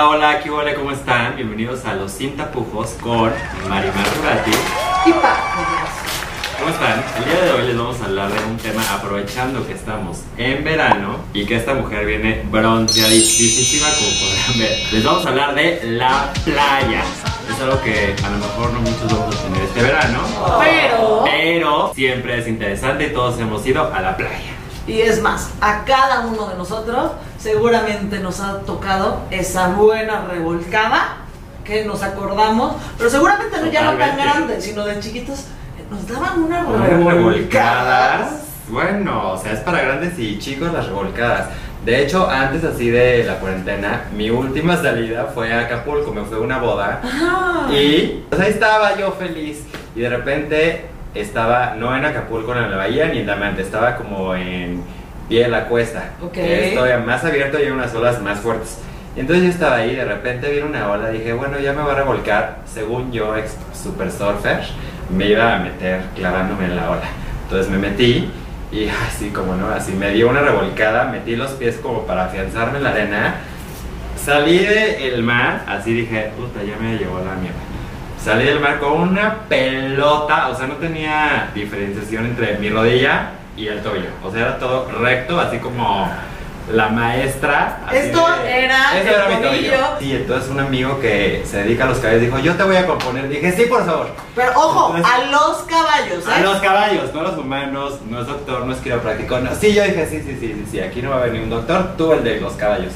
[0.00, 0.74] Hola, hola, ¿qué hola?
[0.74, 1.36] ¿Cómo están?
[1.36, 3.30] Bienvenidos a Los Sin Tapujos con
[3.68, 4.50] Marimar Rurati.
[5.04, 7.04] Y ¿Cómo están?
[7.18, 10.64] El día de hoy les vamos a hablar de un tema aprovechando que estamos en
[10.64, 14.78] verano y que esta mujer viene bronceadísima como podrán ver.
[14.90, 17.02] Les vamos a hablar de la playa.
[17.50, 20.20] Es algo que a lo mejor no muchos vamos a tener este verano,
[20.60, 24.59] Pero, pero siempre es interesante y todos hemos ido a la playa.
[24.90, 31.16] Y es más, a cada uno de nosotros seguramente nos ha tocado esa buena revolcada
[31.64, 35.44] que nos acordamos, pero seguramente no ya no tan grandes, sino de chiquitos,
[35.90, 37.14] nos daban unas Unas revolcadas.
[37.14, 38.30] revolcadas.
[38.68, 41.48] Bueno, o sea, es para grandes y chicos las revolcadas.
[41.84, 46.36] De hecho, antes así de la cuarentena, mi última salida fue a Acapulco, me fue
[46.36, 47.00] a una boda.
[47.04, 49.64] Ah, Y pues ahí estaba yo feliz.
[49.96, 54.34] Y de repente estaba no en Acapulco, en la bahía, ni en Diamante, estaba como
[54.34, 54.82] en
[55.28, 56.10] pie de la cuesta.
[56.22, 56.32] Ok.
[56.32, 58.78] que es todavía más abierto y hay unas olas más fuertes.
[59.16, 61.92] Y entonces yo estaba ahí, de repente vi una ola, dije, bueno, ya me va
[61.92, 62.58] a revolcar.
[62.72, 64.60] Según yo, ex super surfer,
[65.10, 67.08] me iba a meter clavándome en la ola.
[67.44, 68.30] Entonces me metí
[68.70, 72.78] y así como no, así me dio una revolcada, metí los pies como para afianzarme
[72.78, 73.34] en la arena.
[74.16, 77.69] Salí del mar, así dije, puta, ya me llevó la mierda.
[78.24, 83.66] Salí del mar con una pelota, o sea, no tenía diferenciación entre mi rodilla y
[83.66, 84.10] el tobillo.
[84.22, 86.06] O sea, era todo recto, así como
[86.70, 87.80] la maestra.
[87.90, 89.70] Esto era Eso el era mi tobillo.
[89.72, 89.86] tobillo.
[90.00, 92.86] Sí, entonces un amigo que se dedica a los caballos dijo, yo te voy a
[92.86, 93.26] componer.
[93.28, 94.08] Dije, sí, por favor.
[94.36, 96.32] pero ojo, Entonces- a los caballos, ¿eh?
[96.34, 99.54] A los caballos, no a los humanos, no es doctor, no es quiropráctico, no.
[99.54, 101.94] Sí, yo dije, sí, sí, sí, sí, sí, aquí no va a venir un doctor,
[101.96, 102.92] tú el de los caballos.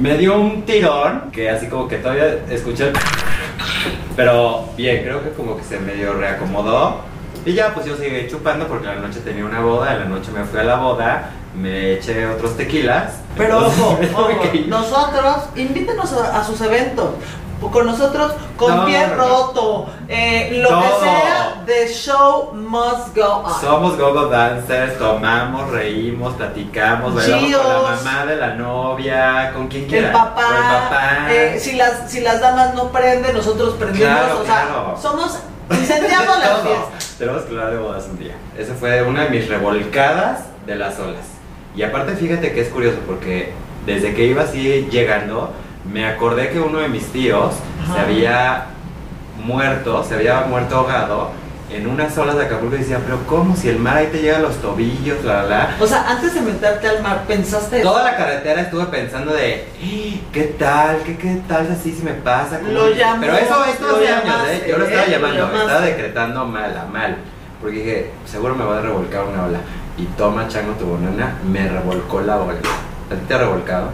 [0.00, 2.92] Me dio un tirón, que así como que todavía escuché el...
[4.16, 7.00] Pero bien, creo que como que se medio reacomodó.
[7.44, 10.30] Y ya, pues yo seguí chupando porque la noche tenía una boda, en la noche
[10.30, 13.14] me fui a la boda, me eché otros tequilas.
[13.36, 14.30] Pero ojo, entonces ojo,
[14.68, 17.10] nosotros, invítenos a, a sus eventos.
[17.70, 23.60] Con nosotros, con No, pie roto, eh, lo que sea, the show must go on.
[23.60, 27.82] Somos go-go dancers, tomamos, reímos, platicamos, bailamos con Chidos.
[27.82, 30.08] la mamá de la novia, con quien quiera.
[30.08, 31.32] el papá, Con el papá.
[31.32, 34.18] eh, si, las, si las damas no prenden, nosotros prendemos.
[34.44, 35.38] Claro, o sea, somos,
[35.70, 37.14] incendiamos las fiestas.
[37.18, 38.34] Tenemos que hablar de bodas un día.
[38.58, 41.24] Esa fue una de mis revolcadas de las olas.
[41.74, 43.52] Y aparte, fíjate que es curioso porque
[43.86, 45.50] desde que iba así llegando,
[45.90, 47.54] me acordé que uno de mis tíos
[47.86, 48.02] se Ajá.
[48.02, 48.64] había
[49.44, 51.30] muerto, se había muerto ahogado
[51.70, 53.56] en unas olas de Acapulco y decía, pero ¿cómo?
[53.56, 55.76] Si el mar ahí te llega a los tobillos, la, la, la.
[55.80, 57.88] O sea, antes de meterte al mar, pensaste eso?
[57.90, 60.20] Toda la carretera estuve pensando de, "¡Ah!
[60.32, 60.98] ¿qué tal?
[61.04, 62.58] ¿Qué, qué tal así si me pasa?
[62.58, 62.72] ¿Cómo?".
[62.72, 64.66] Lo llamó, Pero eso, esto lo hace años, ¿eh?
[64.68, 65.06] Yo lo estaba ¿eh?
[65.06, 65.60] Lo llamando, llamaste.
[65.62, 67.16] estaba decretando mal, a mal.
[67.62, 69.58] Porque dije, seguro me va a revolcar una ola.
[69.96, 72.58] Y toma, chango, tu banana, me revolcó la ola.
[73.10, 73.88] ¿A ti te ha revolcado?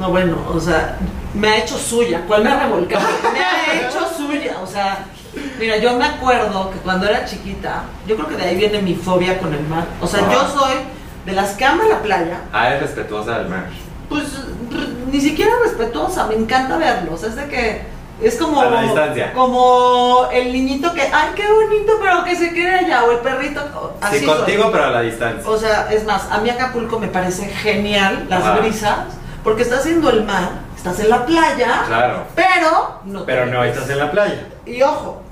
[0.00, 0.96] No, bueno, o sea,
[1.34, 2.22] me ha hecho suya.
[2.26, 3.04] ¿Cuál me ha revolcado?
[3.34, 4.56] Me ha hecho suya.
[4.62, 5.04] O sea,
[5.58, 8.94] mira, yo me acuerdo que cuando era chiquita, yo creo que de ahí viene mi
[8.94, 9.84] fobia con el mar.
[10.00, 10.32] O sea, Ah.
[10.32, 10.74] yo soy
[11.26, 13.66] de las que ama la playa, Ah, eres respetuosa del mar.
[14.08, 14.24] pues
[15.12, 17.22] ni siquiera respetuosa, me encanta verlos.
[17.22, 17.82] Es de que
[18.22, 18.60] es como.
[18.60, 19.32] A la distancia.
[19.34, 23.04] Como el niñito que, ay, qué bonito, pero que se quede allá.
[23.04, 23.96] O el perrito.
[24.00, 24.36] Así sí, soy.
[24.36, 25.48] contigo, pero a la distancia.
[25.48, 28.98] O sea, es más, a mí Acapulco me parece genial las brisas,
[29.44, 32.24] porque estás haciendo el mar, estás en la playa, Claro.
[32.34, 33.24] pero no.
[33.24, 33.76] Pero no metes.
[33.76, 34.46] estás en la playa.
[34.66, 35.22] Y ojo,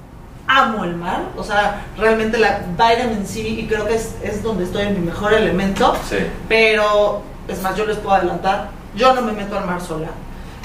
[0.47, 4.65] amo el mar, o sea, realmente la vitamin C, y creo que es, es donde
[4.65, 6.17] estoy en mi mejor elemento, Sí.
[6.49, 10.09] pero es más, yo les puedo adelantar, yo no me meto al mar sola.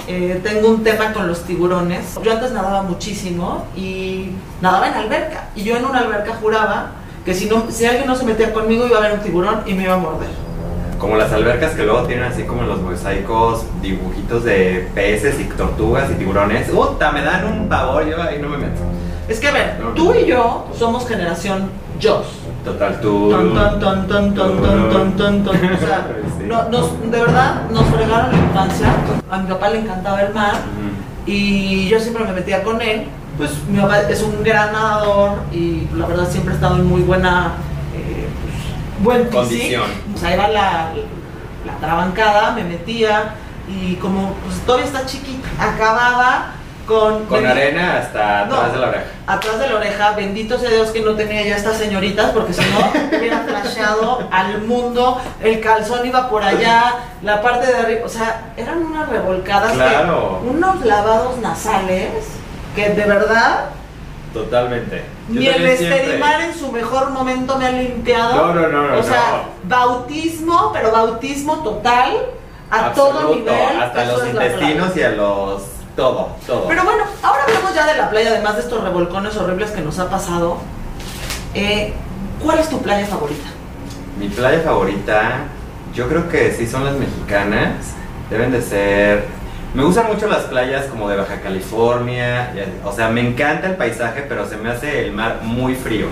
[0.06, 2.18] Eh, tengo un tema con los tiburones.
[2.22, 5.44] Yo antes nadaba muchísimo y nadaba en alberca.
[5.56, 6.90] Y yo en una alberca juraba
[7.24, 9.72] que si, no, si alguien no se metía conmigo iba a haber un tiburón y
[9.72, 10.28] me iba a morder
[10.98, 16.10] como las albercas que luego tienen así como los mosaicos, dibujitos de peces y tortugas
[16.10, 16.70] y tiburones.
[16.72, 18.80] Uta, me dan un pavor, yo ahí no me meto.
[19.28, 21.70] Es que a ver, tú y yo somos generación
[22.02, 22.26] Joss.
[22.64, 23.30] Total, tú.
[23.30, 26.06] Ton, ton, ton, ton, ton, ton, ton, ton, O sea,
[26.70, 28.94] nos, de verdad nos fregaron la infancia.
[29.30, 30.54] A mi papá le encantaba el mar
[31.26, 33.06] y yo siempre me metía con él.
[33.36, 37.02] Pues mi papá es un gran nadador y la verdad siempre ha estado en muy
[37.02, 37.52] buena
[39.04, 39.24] buen.
[39.28, 39.84] Condición.
[40.14, 40.88] O sea, iba la,
[41.66, 43.34] la trabancada, me metía
[43.68, 46.52] y como pues, todavía está chiquita, acababa
[46.86, 47.24] con...
[47.24, 48.56] Con arena hasta No.
[48.56, 49.04] atrás de la oreja.
[49.26, 52.60] atrás de la oreja, bendito sea Dios que no tenía ya estas señoritas, porque si
[52.60, 58.08] no hubiera flasheado al mundo, el calzón iba por allá, la parte de arriba, o
[58.10, 60.42] sea, eran unas revolcadas, que- Claro.
[60.46, 62.10] unos lavados nasales,
[62.76, 63.66] que de verdad,
[64.34, 65.04] Totalmente.
[65.28, 68.34] Yo ni el Esterimar en su mejor momento me ha limpiado.
[68.34, 69.68] No, no, no, no, O sea, no.
[69.68, 72.26] bautismo, pero bautismo total,
[72.70, 73.80] a todo nivel.
[73.80, 75.62] Hasta los intestinos y a los.
[75.94, 76.66] Todo, todo.
[76.66, 80.00] Pero bueno, ahora hablemos ya de la playa, además de estos revolcones horribles que nos
[80.00, 80.58] ha pasado.
[81.54, 81.94] Eh,
[82.42, 83.46] ¿Cuál es tu playa favorita?
[84.18, 85.44] Mi playa favorita,
[85.94, 87.92] yo creo que sí son las mexicanas.
[88.28, 89.26] Deben de ser.
[89.74, 92.54] Me gustan mucho las playas como de Baja California.
[92.84, 96.06] O sea, me encanta el paisaje, pero se me hace el mar muy frío.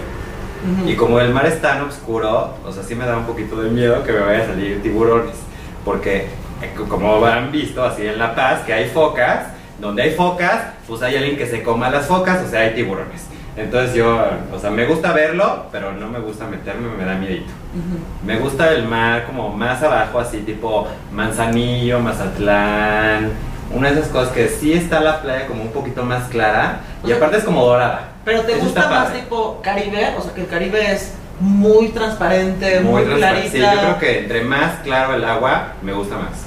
[0.85, 3.71] Y como el mar es tan oscuro, o sea, sí me da un poquito de
[3.71, 5.37] miedo que me vayan a salir tiburones.
[5.85, 6.27] Porque,
[6.61, 9.47] eh, como han visto así en La Paz, que hay focas,
[9.81, 13.27] donde hay focas, pues hay alguien que se coma las focas, o sea, hay tiburones.
[13.57, 17.53] Entonces yo, o sea, me gusta verlo, pero no me gusta meterme, me da miedito.
[17.75, 18.27] Ujú.
[18.27, 23.52] Me gusta el mar como más abajo, así tipo Manzanillo, Mazatlán.
[23.75, 27.07] Una de esas cosas que sí está la playa como un poquito más clara O
[27.07, 28.09] y sea, aparte es como dorada.
[28.25, 29.21] Pero te Eso gusta más padre.
[29.21, 33.51] tipo Caribe, o sea que el Caribe es muy transparente, muy, transparente.
[33.51, 33.71] clarita.
[33.73, 36.45] Sí, yo creo que entre más claro el agua, me gusta más.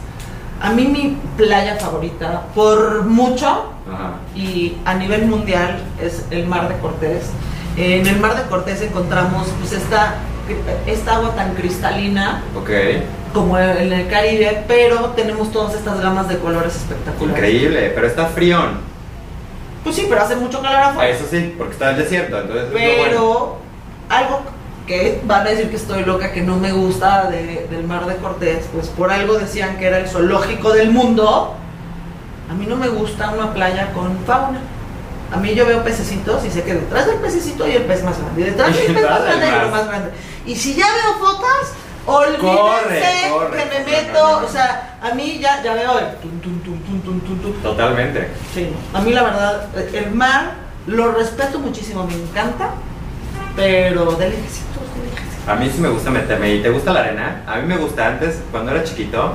[0.61, 3.45] A mí mi playa favorita, por mucho,
[3.91, 4.13] Ajá.
[4.35, 7.23] y a nivel mundial, es el Mar de Cortés.
[7.75, 10.15] En el Mar de Cortés encontramos pues esta,
[10.85, 12.41] esta agua tan cristalina
[13.33, 17.37] como en el Caribe, pero tenemos todas estas gamas de colores espectaculares.
[17.37, 18.79] Increíble, pero está frión.
[19.83, 21.09] Pues sí, pero hace mucho calor afuera.
[21.09, 23.03] Eso sí, porque está el desierto, entonces es lo bueno.
[23.05, 23.57] Pero
[24.09, 24.41] algo
[24.87, 28.15] que van a decir que estoy loca, que no me gusta de- del mar de
[28.17, 31.55] Cortés, pues por algo decían que era el zoológico del mundo.
[32.49, 34.59] A mí no me gusta una playa con fauna.
[35.33, 38.19] A mí yo veo pececitos y sé que detrás del pececito hay el pez más
[38.19, 38.41] grande.
[38.41, 40.09] Y detrás del pez más grande hay lo más grande.
[40.45, 41.73] Y si ya veo focas,
[42.05, 44.13] olvídense Corre, que me meto.
[44.13, 44.47] no, no, no.
[44.47, 47.53] O sea, a mí ya, ya veo el tum, tum, tum, tum, tum, tum, tum.
[47.61, 48.29] Totalmente.
[48.53, 50.53] Sí, a mí la verdad, el mar
[50.87, 52.71] lo respeto muchísimo, me encanta,
[53.55, 55.47] pero de lejecitos, de lejecitos.
[55.47, 56.53] A mí sí me gusta meterme.
[56.53, 57.43] ¿Y te gusta la arena?
[57.47, 59.33] A mí me gusta antes, cuando era chiquito,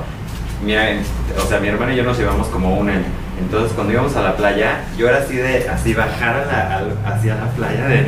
[0.62, 3.06] mi, o sea, mi hermano y yo nos llevamos como un año.
[3.40, 6.98] Entonces, cuando íbamos a la playa, yo era así de, así bajar a la, al-
[7.06, 8.06] hacia la playa de,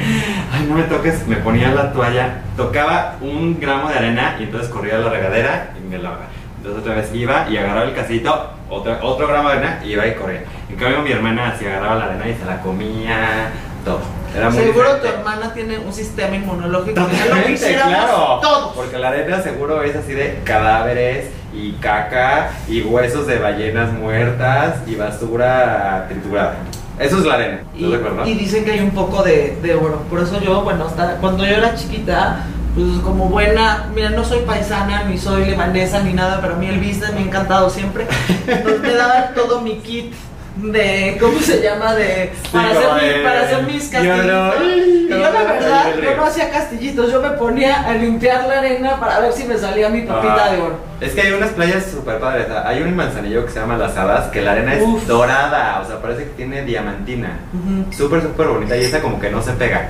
[0.52, 4.69] ay, no me toques, me ponía la toalla, tocaba un gramo de arena y entonces
[4.70, 6.26] corría a la regadera y me lavaba.
[6.58, 10.06] Entonces otra vez iba y agarraba el casito, otro, otro gramo de arena y iba
[10.06, 10.43] y corría.
[10.70, 13.50] En cambio mi hermana así agarraba la arena y se la comía,
[13.85, 14.00] todo.
[14.37, 18.73] Era muy Seguro tu hermana tiene un sistema inmunológico que lo quisiéramos claro.
[18.75, 24.76] Porque la arena seguro es así de cadáveres y caca y huesos de ballenas muertas
[24.87, 26.54] y basura triturada.
[26.99, 28.31] Eso es la arena, Y, ¿estás de acuerdo?
[28.31, 30.02] y dicen que hay un poco de, de oro.
[30.10, 32.44] Por eso yo, bueno, hasta cuando yo era chiquita,
[32.75, 36.66] pues como buena, mira, no soy paisana, ni soy libanesa, ni nada, pero a mí
[36.66, 38.06] el business me ha encantado siempre.
[38.46, 40.14] Entonces me daban todo mi kit
[40.56, 41.94] de, ¿cómo se llama?
[41.94, 44.93] De, para, hacer, mi- para hacer mis yo no- castillitos.
[45.02, 49.00] Y yo la verdad, yo no hacía castillitos, yo me ponía a limpiar la arena
[49.00, 50.76] para ver si me salía mi pepita Ah, de oro.
[51.00, 52.46] Es que hay unas playas súper padres.
[52.64, 56.00] Hay un Manzanillo que se llama Las Hadas, que la arena es dorada, o sea,
[56.00, 57.38] parece que tiene diamantina.
[57.52, 57.93] Ujú.
[57.93, 59.88] Súper, súper bonita y esa como que no se pega.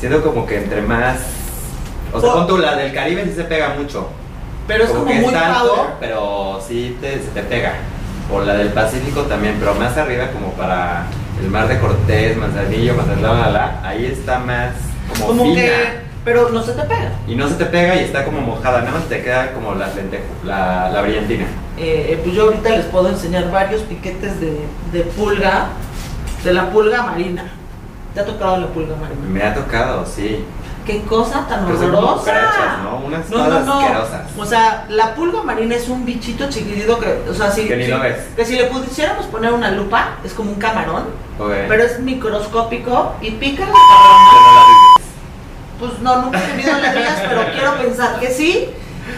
[0.00, 1.18] Siento como que entre más...
[2.12, 2.32] O sea, Oh.
[2.34, 4.08] con tu la del Caribe sí se pega mucho.
[4.66, 5.86] Pero es como, que muy es powder.
[6.00, 7.74] pero sí te, se te pega.
[8.30, 11.04] O la del Pacífico también, pero más arriba como para
[11.42, 14.72] el mar de Cortés, Manzanillo, Mazatlán, la, la, ahí está más
[15.12, 15.54] como, Como fina.
[15.62, 15.72] que,
[16.24, 17.12] pero no se te pega.
[17.26, 19.86] Y no se te pega y está como mojada, nada más te queda como la,
[19.94, 21.46] lente- la, la brillantina.
[21.78, 24.58] Eh, pues yo ahorita les puedo enseñar varios piquetes de,
[24.92, 25.68] de pulga,
[26.44, 27.44] de la pulga marina.
[28.12, 29.20] ¿Te ha tocado la pulga marina?
[29.26, 30.44] Me ha tocado, sí.
[30.88, 32.78] Qué cosa tan Pero como horrorosa.
[32.82, 32.96] ¿no?
[33.06, 33.78] Unas No, no, no.
[33.80, 34.22] asquerosas.
[34.38, 37.84] O sea, la pulga marina es un bichito chiquitito que, o sea, si, Que ni
[37.84, 38.16] si- lo ves.
[38.34, 41.04] que si le pudiéramos poner una lupa, es como un camarón,
[41.38, 41.52] Ok.
[41.68, 45.10] pero es microscópico y pica la no la vives.
[45.78, 48.70] Pues no, nunca he tenido alergias, pero quiero pensar que sí.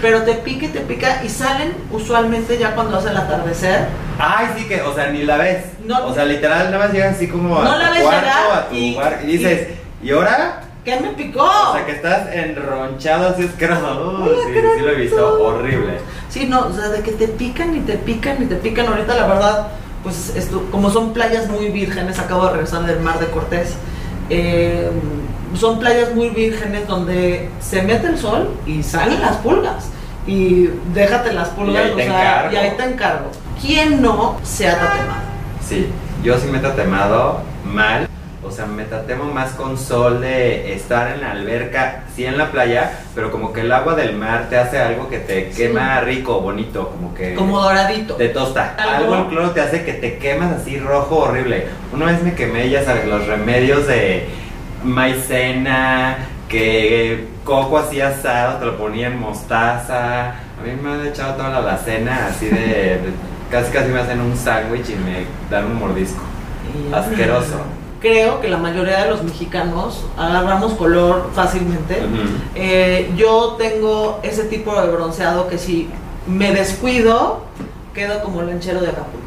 [0.02, 3.86] Pero te pica y te pica y salen usualmente ya cuando hace el atardecer.
[4.18, 5.64] Ay, sí que, o sea, ni la ves.
[5.84, 6.06] No.
[6.06, 8.52] o sea, literal, nada más llegas así como No a la tu ves cuarto, llegar
[8.58, 9.68] a tu y- bar, y dices,
[10.02, 10.62] ¿y ahora?
[10.90, 11.44] ¿Qué me picó?
[11.44, 14.22] O sea, que estás enronchado así asqueroso.
[14.24, 15.98] Uh, sí, sí lo he visto, horrible.
[16.28, 18.86] Sí, no, o sea, de que te pican y te pican y te pican.
[18.88, 19.68] Ahorita la verdad,
[20.02, 23.74] pues esto, como son playas muy vírgenes, acabo de regresar del mar de Cortés.
[24.30, 24.90] eh,
[25.54, 29.90] son playas muy vírgenes donde se mete el sol y salen las pulgas.
[30.26, 32.52] Y déjate las pulgas, Y ahí o te sea, encargo.
[32.52, 33.30] y ahí te encargo.
[33.60, 35.20] ¿Quién no se ha tatemado?
[35.66, 35.88] Sí,
[36.24, 38.08] yo sí me he tatemado mal.
[38.42, 42.50] O sea, me tatemo más con sol de estar en la alberca, sí en la
[42.50, 45.56] playa, pero como que el agua del mar te hace algo que te Sí.
[45.62, 48.14] quema rico, bonito, como que Como doradito.
[48.14, 48.74] te tosta.
[48.78, 51.66] Algo- el cloro te hace que te quemas así rojo, horrible.
[51.92, 54.26] Una vez me quemé, ya sabes, los remedios de
[54.82, 56.16] maicena,
[56.48, 60.28] que coco así asado, te lo ponían mostaza,
[60.60, 63.00] A mí me han echado toda la alacena así de, de-
[63.50, 66.20] casi casi me hacen un sándwich y me dan un mordisco.
[66.94, 67.62] Asqueroso.
[68.00, 72.00] Creo que la mayoría de los mexicanos agarramos color fácilmente.
[72.54, 75.88] Eh, yo tengo ese tipo de bronceado que si
[76.26, 77.40] me descuido,
[77.92, 79.18] quedo como lanchero de Acapulco.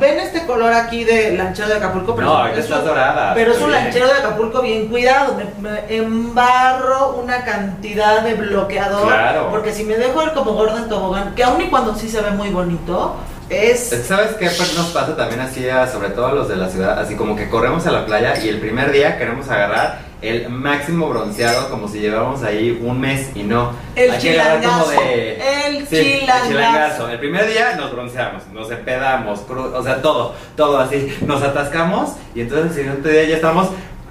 [0.00, 3.34] Ven este color aquí de lanchero de Acapulco, pero, No, es, estás un, dorada.
[3.34, 3.82] pero es un bien.
[3.84, 5.34] lanchero de Acapulco bien cuidado.
[5.34, 9.08] Me, me embarro una cantidad de bloqueador.
[9.08, 9.48] Claro.
[9.50, 12.22] Porque si me dejo el como gordo en tobogán, que aun y cuando sí se
[12.22, 13.16] ve muy bonito,
[13.52, 13.88] es.
[14.06, 16.98] ¿Sabes qué pues nos pasa también así, a- sobre todo a los de la ciudad?
[16.98, 21.08] Así como que corremos a la playa y el primer día queremos agarrar el máximo
[21.08, 23.72] bronceado como si llevamos ahí un mes y no.
[23.96, 24.90] El chilangazo.
[24.90, 26.48] de- El Sí, el chilangazo.
[26.48, 27.08] chilangazo.
[27.10, 31.12] El primer día nos bronceamos, nos empedamos, cru- o sea, todo, todo así.
[31.26, 33.68] Nos atascamos y entonces el siguiente día ya estamos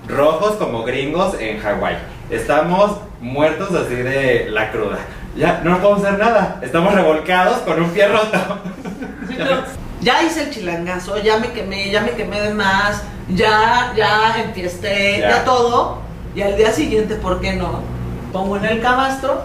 [0.07, 1.98] rojos como gringos en Hawái.
[2.29, 4.98] Estamos muertos así de la cruda.
[5.36, 6.60] Ya no podemos hacer nada.
[6.62, 8.38] Estamos revolcados con un pie roto.
[10.02, 15.20] Ya hice el chilangazo, ya me quemé, ya me quemé de más, ya, ya enfiesté,
[15.20, 15.30] Ya.
[15.30, 15.44] ya.
[15.46, 16.00] todo.
[16.36, 17.82] Y al día siguiente, ¿por qué no?
[18.34, 19.44] Pongo en el camastro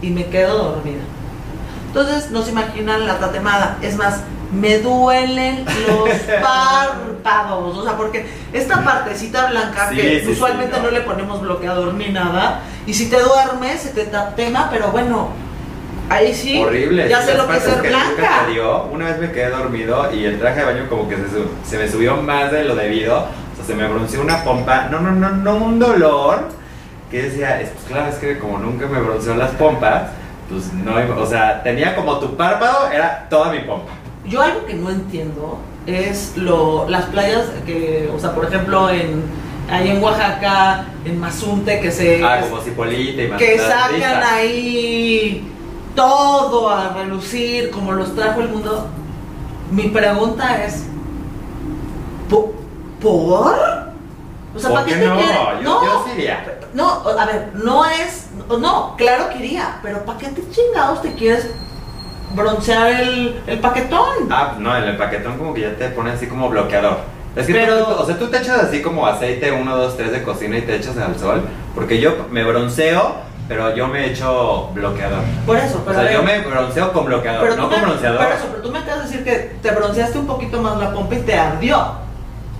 [0.00, 1.02] y me quedo dormida.
[1.88, 3.76] Entonces, no se imaginan la tatemada.
[3.82, 4.20] Es más,
[4.52, 6.08] me duelen los
[6.42, 7.76] párpados.
[7.78, 10.84] O sea, porque esta partecita blanca, Sí, que sí, sí, usualmente no.
[10.84, 10.90] no.
[10.90, 15.28] le ponemos bloqueador ni nada, y si te duermes, se te tatema, pero bueno,
[16.10, 17.08] ahí sí, Horrible.
[17.08, 18.44] ya sé lo que es ser nunca blanca.
[18.46, 18.84] te dio.
[18.84, 21.78] Una vez me quedé dormido y el traje de baño como que se, su- se
[21.78, 23.18] me subió más de lo debido.
[23.18, 24.88] O sea, se me bronceó una pompa.
[24.90, 26.48] No, no, no, no, un dolor.
[27.10, 30.04] Que decía, es, pues claro, es que como nunca me bronceó las pompas,
[30.48, 33.92] pues no, o sea, tenía como tu párpado, era toda mi pompa.
[34.26, 39.22] Yo algo que no entiendo es lo, las playas que, o sea, por ejemplo, en
[39.70, 45.48] ahí en Oaxaca, en Mazunte, que se Ah, como cipolita y que sacan ahí
[45.96, 48.88] todo a relucir, como los trajo el mundo.
[49.70, 50.84] Mi pregunta es,
[52.28, 52.52] ¿po-
[53.00, 53.54] ¿por?
[54.54, 55.20] O sea, ¿Por ¿para qué, te no?
[55.62, 56.58] Yo- yo sí iría.
[56.74, 58.26] No, a ver, no es,
[58.58, 61.50] no, claro que iría, pero ¿para qué te chingados te quieres
[62.34, 64.28] broncear el, el paquetón?
[64.30, 66.98] Ah, no, en el paquetón como que ya te pone así como bloqueador.
[67.36, 70.12] Es que Pero- tú, o sea, tú te echas así como aceite 1, 2, 3
[70.12, 71.42] de cocina y te echas al sol.
[71.74, 73.14] Porque yo me bronceo,
[73.48, 75.20] pero yo me echo bloqueador.
[75.46, 77.80] Por eso, O pero a sea, ver, yo me bronceo con bloqueador, pero no con
[77.80, 78.18] me- bronceador.
[78.24, 80.92] Por eso, pero tú me acabas de decir que te bronceaste un poquito más la
[80.92, 82.02] pompa y te ardió.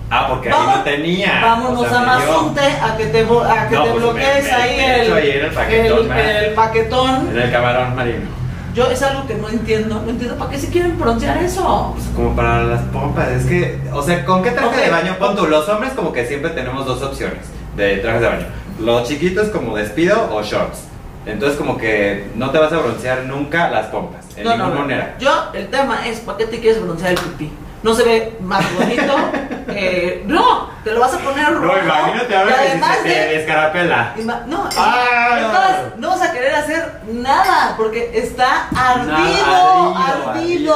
[0.09, 1.39] Ah, porque ahí no tenía.
[1.41, 4.49] Vámonos o sea, a Mazunte a que te, a que No, te pues bloquees me-
[4.49, 7.27] me- ahí el, ahí en el paquetón, el- el paquetón.
[7.29, 8.42] En el camarón marino.
[8.73, 11.93] Yo es algo que no entiendo, no entiendo para qué se quieren broncear eso.
[11.95, 15.15] Pues como para las pompas, es que, o sea, ¿con qué traje de baño?
[15.19, 18.45] Pon tú, los hombres como que siempre tenemos dos opciones de trajes de baño.
[18.79, 20.85] Los chiquitos como despido o shorts.
[21.25, 24.75] Entonces como que no te vas a broncear nunca las pompas, en no, ninguna no,
[24.75, 24.81] no.
[24.81, 25.15] manera.
[25.19, 27.51] Yo, el tema es, ¿para qué te quieres broncear el pipí?
[27.83, 29.13] No se ve más bonito.
[29.75, 31.65] eh, no, te lo vas a poner rojo.
[31.65, 34.13] No, imagínate ahora que si además se te de- descarapela.
[34.47, 35.37] No, Ah.
[35.39, 40.75] es más, no vas a querer hacer nada porque está ardido, No, ardido.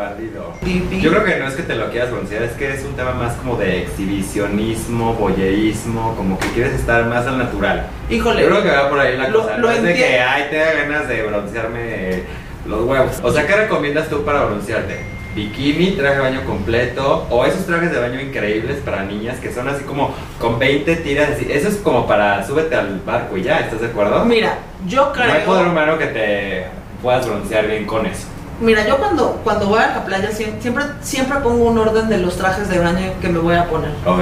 [0.00, 0.54] ardido.
[1.00, 3.12] Yo creo que no es que te lo quieras broncear, es que es un tema
[3.12, 7.86] más como de exhibicionismo, boyeísmo, como que quieres estar más al natural.
[8.08, 8.42] Híjole.
[8.42, 9.56] Yo creo que va por ahí la Lo- cosa.
[9.56, 12.22] lo no es de que, ay, te da ganas de broncearme
[12.66, 13.16] los huevos.
[13.22, 15.04] O sea, ¿qué recomiendas tú para broncearte?
[15.34, 19.68] Bikini, traje de baño completo, o esos trajes de baño increíbles para niñas que son
[19.68, 21.30] así como con 20 tiras.
[21.30, 21.46] así.
[21.50, 24.24] Eso es como para súbete al barco y ya, ¿estás de acuerdo?
[24.24, 25.26] Mira, yo creo.
[25.28, 26.66] No hay poder humano que te
[27.02, 28.26] puedas broncear bien con eso.
[28.60, 32.18] Mira, yo cuando, cuando voy a la playa siem- siempre, siempre pongo un orden de
[32.18, 33.90] los trajes de baño que me voy a poner.
[34.04, 34.20] Ok.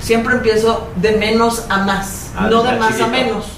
[0.00, 3.55] Siempre empiezo de menos a más, Ah, no de más a menos.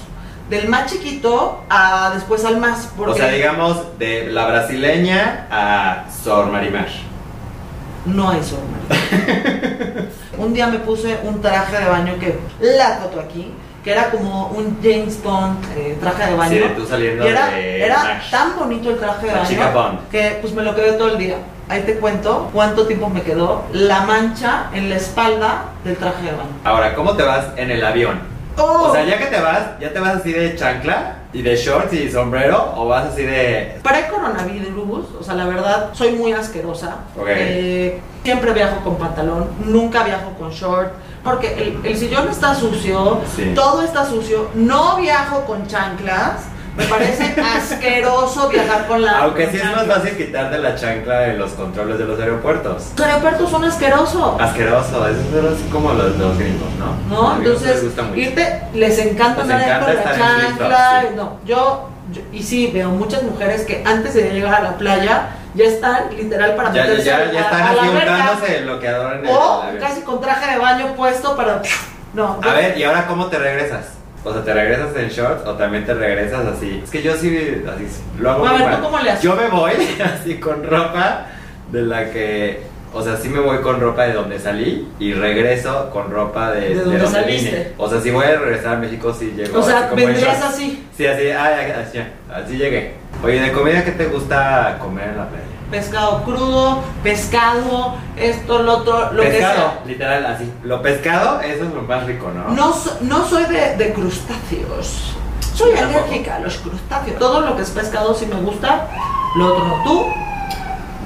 [0.49, 2.89] Del más chiquito a después al más.
[2.97, 6.87] Porque O sea, digamos, de la brasileña a Sor Marimar.
[8.05, 8.59] no hay sol.
[8.89, 10.05] María.
[10.37, 13.53] un día me puse un traje de baño que la foto aquí,
[13.83, 16.51] que era como un James Bond eh, traje de baño.
[16.51, 18.31] Sí, tú saliendo Y era, de era Nash.
[18.31, 20.09] tan bonito el traje de La baño chica Bond.
[20.09, 21.35] que pues me lo quedé todo el día.
[21.67, 26.31] Ahí te cuento cuánto tiempo me quedó la mancha en la espalda del traje de
[26.31, 26.49] baño.
[26.63, 28.19] Ahora, ¿cómo te vas en el avión?
[28.59, 28.89] ¡Oh!
[28.89, 31.93] O sea, ya que te vas, ¿ya te vas así de chancla y de shorts
[31.93, 32.73] y sombrero?
[32.75, 36.95] ¿O vas así de Pre-coronavirus, o sea, la verdad, soy muy asquerosa.
[37.17, 37.27] Ok.
[37.29, 40.91] Eh, siempre viajo con pantalón, nunca viajo con short,
[41.23, 43.51] porque el, el sillón está sucio, Sí.
[43.55, 44.49] todo está sucio.
[44.55, 46.43] No viajo con chanclas.
[46.77, 49.19] Me parece asqueroso viajar con la.
[49.19, 52.91] Aunque con sí es más fácil quitarte la chancla en los controles de los aeropuertos.
[52.97, 54.39] Los aeropuertos son asquerosos.
[54.41, 56.95] Asqueroso, eso es así como los, los gringos, ¿no?
[57.15, 57.37] ¿No?
[57.39, 57.83] Les Entonces,
[58.15, 61.01] irte, les encanta Les andar ahí encanta con la chancla.
[61.01, 61.07] sí.
[61.15, 65.29] No, yo yo- y sí, veo muchas mujeres que antes de llegar a la playa
[65.53, 69.25] ya están literal para Ya, meterse ya, ya están a así untándose el bloqueador en
[69.25, 71.61] el, o casi con traje de baño puesto para...
[72.13, 73.98] No, A ver, ¿y ahora cómo te regresas?
[74.23, 76.81] O sea, ¿te regresas en shorts o también te regresas así?
[76.83, 77.87] Es que yo sí, así,
[78.19, 79.23] lo hago A ver, ¿tú cómo le haces?
[79.23, 79.71] Yo me voy
[80.03, 81.27] así con ropa
[81.71, 82.67] de la que...
[82.91, 86.69] O sea, sí me voy con ropa de donde salí y regreso con ropa de,
[86.69, 87.49] De donde donde saliste.
[87.51, 87.67] vine.
[87.77, 90.87] O sea, si voy a regresar a México, sí llego o sea, así vendrías así,
[90.97, 91.99] Sí, así, así,
[92.33, 92.93] así llegué.
[93.23, 95.43] Oye, ¿de comida qué te gusta comer en la playa?
[95.69, 100.51] Pescado crudo, pescado, esto, lo otro, lo pescado, que literal, así.
[100.63, 102.55] Lo pescado, eso es lo más rico, ¿no?
[102.55, 102.97] sea.
[103.01, 105.15] No, no soy de, de crustáceos.
[105.53, 107.19] Soy alérgica a los crustáceos.
[107.19, 108.87] Todo lo que es pescado sí me gusta,
[109.35, 109.83] lo otro no.
[109.83, 110.05] ¿Tú?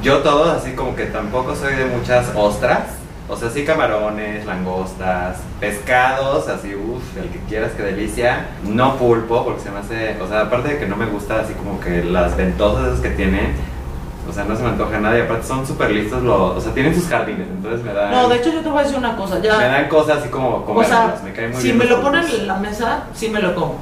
[0.04, 2.82] Yo todo, así como que tampoco soy de muchas ostras.
[3.30, 8.48] O sea, sí camarones, langostas, pescados, así, uff, el que quieras, que delicia.
[8.64, 11.54] No pulpo, porque se me hace, o sea, aparte de que no me gusta así
[11.54, 13.56] como que las ventosas esas que tienen,
[14.28, 16.74] o sea, no se me antoja nada y aparte son súper listos, los, o sea,
[16.74, 19.16] tienen sus jardines, entonces me dan, No, de hecho yo te voy a decir una
[19.16, 19.58] cosa, ya.
[19.58, 22.02] me dan cosas así como O sea, comérmelos, me caen muy si bien me lo
[22.02, 23.76] ponen en la mesa, sí me lo como.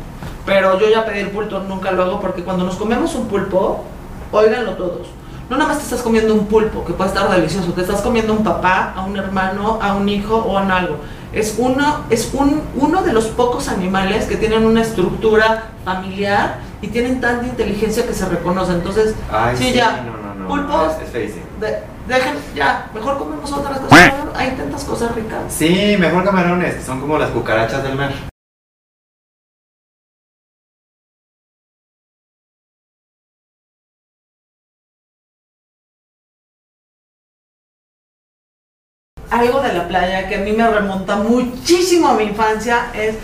[0.45, 3.83] Pero yo ya pedir pulpo nunca lo hago porque cuando nos comemos un pulpo,
[4.31, 5.07] óiganlo todos.
[5.49, 8.33] No nada más te estás comiendo un pulpo, que puede estar delicioso, te estás comiendo
[8.33, 10.95] a un papá, a un hermano, a un hijo o a algo.
[11.33, 16.87] Es uno, es un, uno de los pocos animales que tienen una estructura familiar y
[16.87, 18.73] tienen tanta inteligencia que se reconoce.
[18.73, 20.03] Entonces, Ay, sí, ya.
[20.03, 20.20] no,
[20.51, 20.91] Pulpos.
[20.97, 21.45] es, es feísimo.
[21.59, 24.13] de- dejen, ya, mejor comemos otras cosas.
[24.35, 25.41] Hay tantas cosas ricas.
[25.49, 28.11] Sí, mejor camarones, que son como las cucarachas del mar.
[39.29, 43.15] algo de la playa que a mí me remonta muchísimo a mi infancia es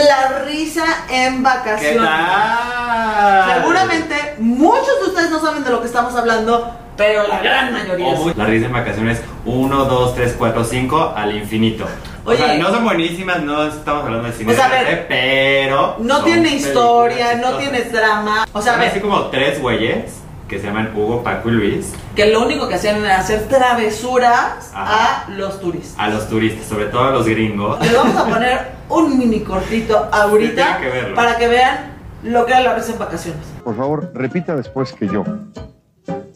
[0.00, 1.96] la risa en ¿Qué vacaciones.
[2.08, 3.54] tal?
[3.54, 8.06] Seguramente muchos de ustedes no saben de lo que estamos hablando, pero la gran mayoría
[8.08, 8.22] O sí.
[8.24, 11.86] muy- La risa en vacaciones 1, 2, 3, 4, 5 al infinito.
[12.24, 12.40] Oye.
[12.42, 15.96] o sea, no son buenísimas, no estamos hablando de cine, O sea, ver, pero.
[15.98, 17.58] No tiene historia, no chistosas.
[17.58, 18.46] tiene drama.
[18.52, 20.21] O sea, a así como tres güeyes
[20.52, 24.70] que se llaman Hugo, Paco y Luis que lo único que hacían era hacer travesuras
[24.74, 25.24] Ajá.
[25.24, 25.98] a los turistas.
[25.98, 27.80] a los turistas, sobre todo a los gringos.
[27.80, 28.58] Les vamos a poner
[28.90, 32.98] un mini cortito ahorita Sí, que para que vean lo que era la risa en
[32.98, 33.40] vacaciones.
[33.64, 35.24] Por favor, repita después que yo,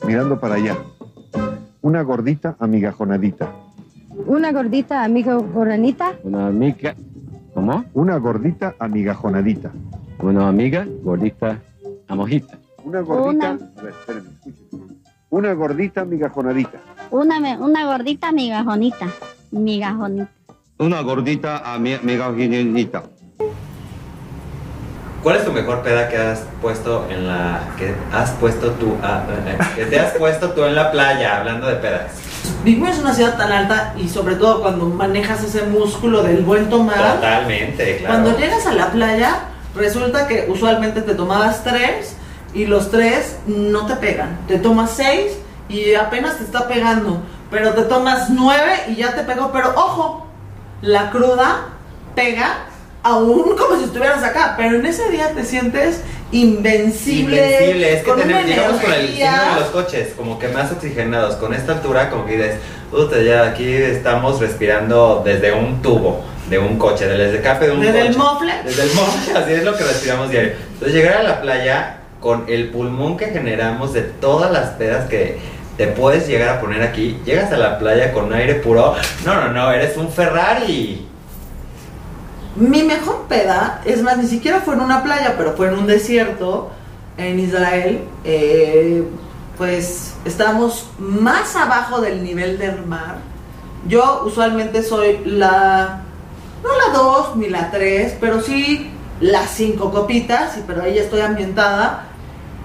[0.07, 0.79] mirando para allá.
[1.83, 3.51] Una gordita amigajonadita.
[4.27, 6.15] Una gordita amiga goranita.
[6.23, 6.95] Una amiga,
[7.53, 7.85] ¿cómo?
[7.93, 9.73] Una gordita amigajonadita.
[10.21, 11.59] Una amiga gordita
[12.09, 12.59] amojita.
[12.87, 13.29] Una gordita.
[13.31, 13.49] Una.
[13.79, 14.31] A ver, espérenme.
[15.31, 16.79] Una gordita amigajonadita.
[17.11, 19.07] Una, me- una gordita migajonita.
[19.51, 20.29] Migajonita.
[20.79, 23.03] Una gordita amigajonita.
[25.23, 27.59] ¿Cuál es tu mejor peda que has puesto en la.
[27.77, 28.95] que has puesto tú.
[29.03, 32.13] ah, eh, que te has puesto tú en la playa, hablando de pedas?
[32.63, 36.69] Vivimos en una ciudad tan alta y sobre todo cuando manejas ese músculo del buen
[36.71, 37.15] tomar.
[37.17, 38.15] Totalmente, claro.
[38.23, 39.39] Cuando llegas a la playa,
[39.75, 42.16] resulta que usualmente te tomabas tres
[42.57, 44.39] y los tres no te pegan.
[44.49, 45.33] Te tomas seis
[45.69, 47.21] y apenas te está pegando.
[47.51, 49.53] Pero te tomas nueve y ya te pegó.
[49.53, 50.27] Pero ojo,
[50.81, 51.67] la cruda
[52.15, 52.61] pega
[53.03, 54.55] aún como si estuvieras acá.
[54.57, 56.01] Pero en ese día te sientes
[56.33, 57.37] invencible.
[57.37, 61.37] Invencible, es que con llegamos con el signo de los coches, como que más oxigenados.
[61.37, 62.55] Con esta altura, como que dices,
[62.91, 67.81] puta, ya aquí estamos respirando desde un tubo de un coche, del escape de un
[67.81, 68.11] Desde coche.
[68.13, 68.55] el mofle.
[68.65, 70.53] Desde el mofle, así es lo que respiramos diario.
[70.73, 71.96] Entonces, llegar a la playa
[72.27, 75.39] con el pulmón que generamos de todas las pedas que
[75.77, 78.97] te puedes llegar a poner aquí, llegas a la playa con aire puro.
[79.25, 81.07] No, no, no, eres un Ferrari.
[82.57, 85.87] Mi mejor peda, es más, ni siquiera fue en una playa, pero fue en un
[85.87, 86.73] desierto
[87.17, 88.01] en Israel.
[88.25, 89.05] Eh,
[89.57, 93.19] pues estamos más abajo del nivel del mar.
[93.87, 96.01] Yo usualmente soy la,
[96.65, 102.06] no la 2 ni la 3, pero sí las 5 copitas, pero ahí estoy ambientada.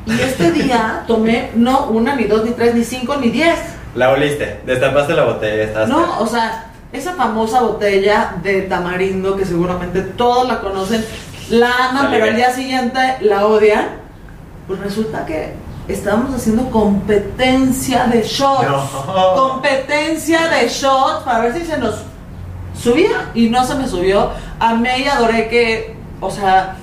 [0.06, 3.60] Y este día tomé no una, ni dos, ni tres, ni cinco, ni diez.
[3.96, 5.90] La oliste, destapaste la botella, estás.
[5.90, 11.06] No, o sea, esa famosa botella de tamarindo que seguramente todos la conocen,
[11.50, 14.02] la aman, pero al día siguiente la odian.
[14.68, 15.54] Pues resulta que
[15.88, 18.68] estábamos haciendo competencia de shots.
[18.68, 19.36] No.
[19.36, 21.96] Competencia de shots para ver si se nos
[22.80, 24.32] subía y no se me subió.
[24.60, 26.78] Amé y adoré que, o sea,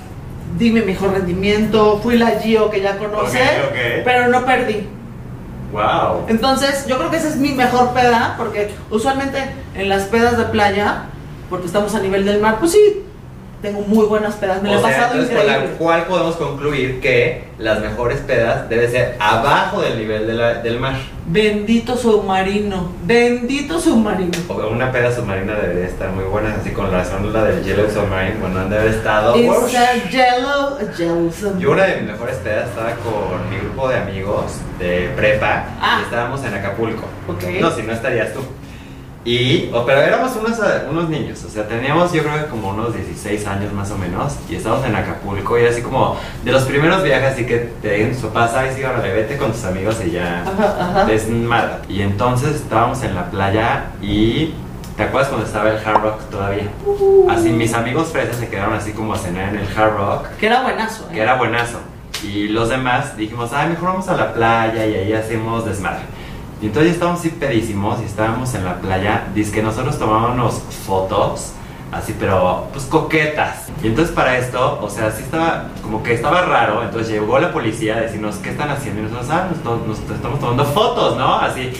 [0.59, 3.38] di mi mejor rendimiento, fui la Gio que ya conoce,
[4.05, 4.87] pero no perdí.
[5.73, 6.25] Wow.
[6.29, 9.38] Entonces, yo creo que esa es mi mejor peda, porque usualmente
[9.75, 11.05] en las pedas de playa,
[11.51, 13.03] porque estamos a nivel del mar, pues sí,
[13.62, 15.77] tengo muy buenas pedas, me la O he sea, pasado entonces, con la increíble.
[15.79, 20.79] cual podemos concluir que las mejores pedas deben ser abajo del nivel de la- del
[20.79, 20.94] mar.
[21.27, 24.31] Bendito submarino, bendito submarino.
[24.49, 27.05] O Una peda submarina debería estar muy buena, así con la
[27.44, 29.37] del Yellow Submarine, bueno, han de haber estado.
[29.37, 31.61] It's a yellow, yellow submarine.
[31.61, 35.99] Yo una de mis mejores pedas estaba con mi grupo de amigos de prepa Ah.
[36.01, 37.05] y estábamos en Acapulco.
[37.27, 37.42] Ok.
[37.61, 38.40] No, si no estarías tú.
[39.25, 40.59] Y, pero éramos unos,
[40.91, 44.35] unos niños, o sea, teníamos yo creo que como unos 16 años más o menos,
[44.49, 48.13] y estábamos en Acapulco, y así como de los primeros viajes, así que te digan
[48.13, 51.05] tus papás, ay, sí, órale, vete con tus amigos y ya Ajá, ajá.
[51.05, 51.81] desmada.
[51.89, 54.55] Y entonces estábamos en la playa y.
[54.97, 56.65] ¿Te acuerdas cuando estaba el Hard Rock todavía?
[56.85, 57.31] Uh.
[57.31, 60.47] Así mis amigos fresas se quedaron así como a cenar en el Hard Rock Que
[60.47, 61.05] era buenazo.
[61.05, 61.15] ¿eh?
[61.15, 61.79] que era buenazo.
[62.25, 66.01] Y los demás dijimos, ay, mejor vamos a la playa y ahí hacemos desmadre.
[66.61, 69.29] Y entonces estábamos así pedísimos y estábamos en la playa.
[69.35, 71.53] Dice que nosotros tomábamos fotos,
[71.92, 73.68] así, pero pues coquetas.
[73.83, 76.83] Y entonces para esto, o sea, sí estaba, como que estaba raro.
[76.83, 79.01] Entonces llegó la policía a decirnos, ¿qué están haciendo?
[79.01, 81.37] Y nosotros, ah, nos, nos estamos tomando fotos, ¿no?
[81.37, 81.73] Así.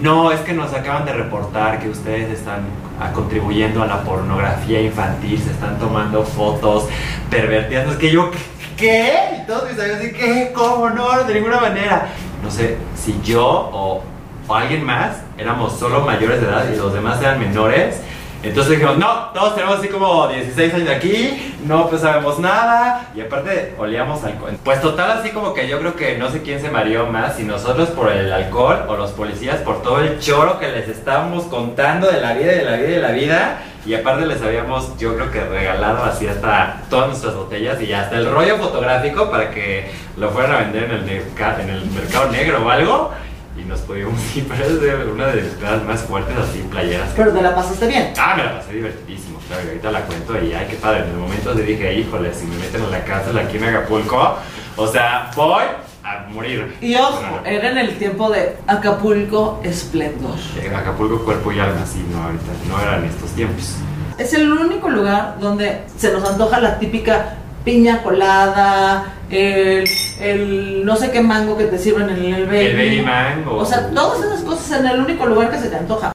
[0.00, 2.66] No, es que nos acaban de reportar que ustedes están
[3.00, 6.86] ah, contribuyendo a la pornografía infantil, se están tomando fotos
[7.30, 7.88] pervertidas.
[7.92, 8.30] Es que yo,
[8.76, 9.14] ¿qué?
[9.42, 10.52] Y todos mis amigos ¿qué?
[10.54, 10.90] ¿Cómo?
[10.90, 12.08] No, de ninguna manera.
[12.42, 14.02] No sé si yo o,
[14.48, 18.00] o alguien más éramos solo mayores de edad y los demás eran menores.
[18.42, 23.20] Entonces dijimos, no, todos tenemos así como 16 años aquí, no pues sabemos nada y
[23.20, 24.56] aparte olíamos alcohol.
[24.62, 27.42] Pues total así como que yo creo que no sé quién se mareó más, si
[27.42, 32.08] nosotros por el alcohol o los policías por todo el choro que les estábamos contando
[32.08, 33.62] de la vida, de la vida, de la vida.
[33.84, 38.16] Y aparte les habíamos, yo creo que regalado así hasta todas nuestras botellas y hasta
[38.16, 42.64] el rollo fotográfico para que lo fueran a vender en el, en el mercado negro
[42.64, 43.12] o algo.
[43.58, 47.10] Y nos pudimos ir, pero es una de las pedas más fuertes así, playeras.
[47.16, 48.12] Pero te la pasaste bien.
[48.18, 51.04] Ah, me la pasé divertidísimo, claro, y ahorita la cuento y ay, qué padre.
[51.04, 54.36] En el momento te dije, híjole, si me meten en la cárcel aquí en Acapulco,
[54.76, 55.64] o sea, voy
[56.04, 56.76] a morir.
[56.80, 57.46] Y ojo, No, no, no.
[57.46, 60.36] era en el tiempo de Acapulco Esplendor.
[60.62, 63.76] En Acapulco, cuerpo y alma, sí, no, ahorita no eran estos tiempos.
[64.18, 67.36] Es el único lugar donde se nos antoja la típica
[67.66, 69.84] piña colada, el,
[70.20, 72.58] el no sé qué mango que te sirven en el baby.
[72.58, 73.56] El baby mango.
[73.56, 76.12] O sea, todas esas cosas en el único lugar que se te antoja.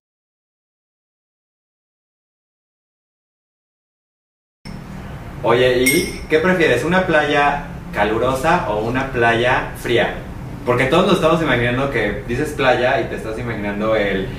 [5.44, 6.86] Oye, ¿y qué prefieres?
[6.86, 10.14] ¿Una playa calurosa o una playa fría?
[10.66, 14.30] Porque todos nos estamos imaginando que dices playa y te estás imaginando el,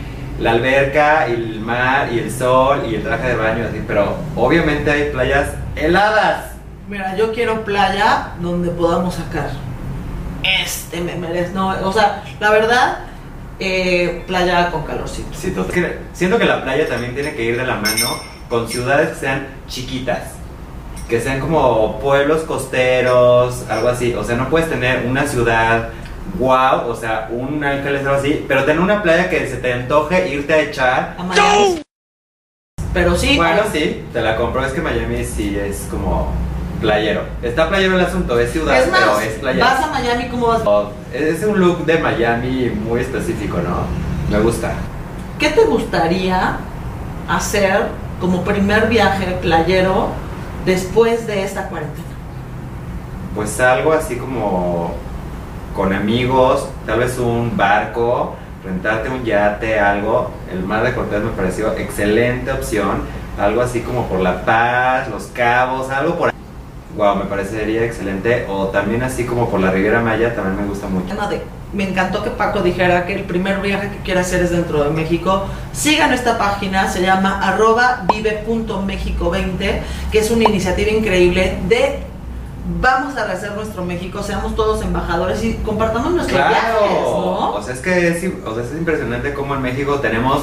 [0.41, 4.17] la alberca, y el mar y el sol y el traje de baño, así, pero
[4.35, 6.52] obviamente hay playas heladas.
[6.93, 9.49] Mira, yo quiero playa donde podamos sacar.
[10.43, 11.55] Este me merece.
[11.55, 12.99] No, o sea, la verdad,
[13.59, 15.31] eh, playa con calorcito.
[15.33, 15.55] Sí,
[16.13, 18.09] siento que la playa también tiene que ir de la mano
[18.51, 20.33] con ciudades que sean chiquitas.
[21.09, 24.13] Que sean como pueblos costeros, algo así.
[24.13, 25.89] O sea, no puedes tener una ciudad
[26.39, 29.73] wow, o sea, un ángeles o algo así, pero tener una playa que se te
[29.73, 31.17] antoje irte a echar.
[31.19, 31.81] A Miami.
[32.93, 34.63] Pero sí, Bueno, sí, te la compro.
[34.63, 36.52] Es que Miami sí es como
[36.83, 37.23] playero.
[37.43, 39.65] Está playero el asunto, es ciudad, es más, pero es playero.
[39.65, 40.63] vas a Miami, ¿cómo vas?
[41.15, 43.87] Es un look de Miami muy específico, ¿no?
[44.31, 44.73] Me gusta.
[45.39, 46.59] ¿Qué te gustaría
[47.29, 47.89] hacer
[48.21, 50.09] como primer viaje playero
[50.65, 52.07] después de esta cuarentena?
[53.35, 54.95] Pues algo así como
[55.75, 60.31] con amigos, tal vez un barco, rentarte un yate, algo.
[60.51, 63.03] El mar de Cortés me pareció excelente opción.
[63.39, 66.35] Algo así como por La Paz, Los Cabos, algo por ahí.
[66.97, 68.47] Wow, me parecería excelente.
[68.49, 71.15] O también así como por la Riviera Maya, también me gusta mucho.
[71.73, 74.91] Me encantó que Paco dijera que el primer viaje que quiere hacer es dentro de
[74.91, 75.45] México.
[75.73, 82.01] Sigan esta página, se llama arroba vive.mexico20, que es una iniciativa increíble de
[82.81, 87.55] vamos a rehacer nuestro México, seamos todos embajadores y compartamos nuestros viajes, ¿no?
[87.55, 90.43] O sea, es que es, o sea, es impresionante cómo en México tenemos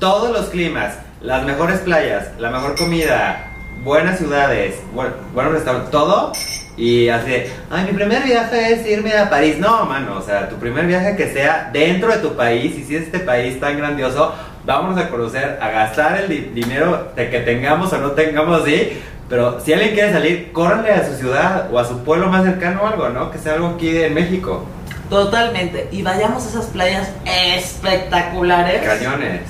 [0.00, 3.49] todos los climas, las mejores playas, la mejor comida,
[3.82, 6.32] buenas ciudades, buen- buenos restaurantes, todo.
[6.76, 9.56] Y así de, ay, mi primer viaje es irme a París.
[9.58, 12.96] No, mano, o sea, tu primer viaje que sea dentro de tu país, y si
[12.96, 17.40] es este país tan grandioso, vámonos a conocer, a gastar el di- dinero de que
[17.40, 18.98] tengamos o no tengamos, sí.
[19.28, 22.82] Pero si alguien quiere salir, córranle a su ciudad o a su pueblo más cercano
[22.82, 23.30] o algo, ¿no?
[23.30, 24.64] Que sea algo aquí en México.
[25.08, 25.88] Totalmente.
[25.92, 27.10] Y vayamos a esas playas
[27.84, 28.82] espectaculares.
[28.82, 29.40] Cañones.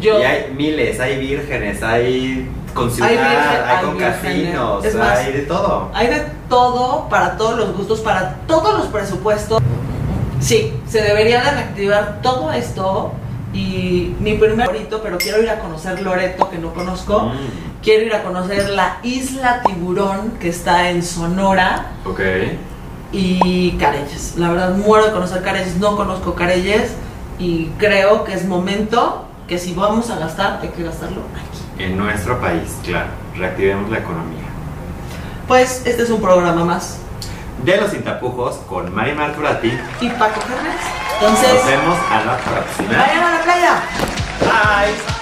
[0.00, 4.84] Yo Y hay miles, hay vírgenes, hay con ciudad, Hay hay, virgen- hay con casinos,
[4.84, 5.90] Es más, hay de todo.
[5.94, 9.60] Hay de todo, para todos los gustos, para todos los presupuestos.
[10.40, 13.12] Sí, se debería de reactivar todo esto.
[13.52, 17.20] Y mi primer favorito, pero quiero ir a conocer Loreto, que no conozco.
[17.30, 17.82] Mm.
[17.82, 22.20] Quiero ir a conocer la isla Tiburón que está en Sonora Ok.
[23.12, 24.34] y Careyes.
[24.36, 26.92] La verdad, muero de conocer Careyes, no conozco Careyes
[27.38, 31.58] y creo que es momento que si vamos a gastar, hay que gastarlo aquí.
[31.78, 33.08] En nuestro país, claro.
[33.36, 34.42] Reactivemos la economía.
[35.46, 36.98] Pues este es un programa más.
[37.64, 39.68] De los sin tapujos con Mari Marturati.
[40.00, 40.80] Y Paco Fernández.
[41.20, 42.98] Entonces, Nos vemos a la próxima.
[42.98, 43.82] vayan a la playa.
[44.40, 45.17] Bye.